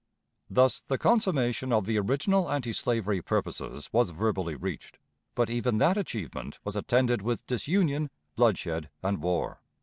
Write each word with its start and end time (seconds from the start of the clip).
Thus 0.49 0.81
the 0.87 0.97
consummation 0.97 1.71
of 1.71 1.85
the 1.85 1.99
original 1.99 2.51
antislavery 2.51 3.21
purposes 3.21 3.87
was 3.93 4.09
verbally 4.09 4.55
reached; 4.55 4.97
but 5.35 5.47
even 5.47 5.77
that 5.77 5.95
achievement 5.95 6.57
was 6.63 6.75
attended 6.75 7.21
with 7.21 7.45
disunion, 7.45 8.09
bloodshed, 8.35 8.89
and 9.03 9.21
war. 9.21 9.61